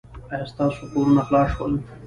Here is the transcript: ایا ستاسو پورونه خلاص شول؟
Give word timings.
ایا 0.33 0.45
ستاسو 0.51 0.81
پورونه 0.91 1.21
خلاص 1.27 1.47
شول؟ 1.55 1.73